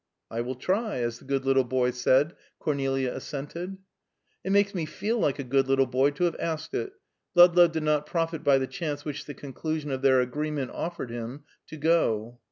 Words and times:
"I 0.31 0.41
will 0.41 0.55
try, 0.55 0.97
as 1.01 1.19
the 1.19 1.25
good 1.25 1.45
little 1.45 1.63
boy 1.63 1.91
said," 1.91 2.35
Cornelia 2.57 3.13
assented. 3.15 3.77
"It 4.43 4.51
makes 4.51 4.73
me 4.73 4.87
feel 4.87 5.19
like 5.19 5.37
a 5.37 5.43
good 5.43 5.67
little 5.67 5.85
boy 5.85 6.09
to 6.09 6.23
have 6.23 6.35
asked 6.39 6.73
it." 6.73 6.93
Ludlow 7.35 7.67
did 7.67 7.83
not 7.83 8.07
profit 8.07 8.43
by 8.43 8.57
the 8.57 8.65
chance 8.65 9.05
which 9.05 9.25
the 9.25 9.35
conclusion 9.35 9.91
of 9.91 10.01
their 10.01 10.19
agreement 10.19 10.71
offered 10.73 11.11
him, 11.11 11.43
to 11.67 11.77
go. 11.77 12.39